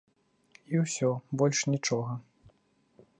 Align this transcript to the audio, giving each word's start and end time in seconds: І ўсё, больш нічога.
І 0.75 0.79
ўсё, 0.83 1.11
больш 1.41 1.59
нічога. 1.73 2.17